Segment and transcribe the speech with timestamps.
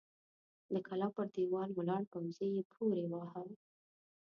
[0.73, 3.43] د کلا پر دېوال ولاړ پوځي يې پورې واهه!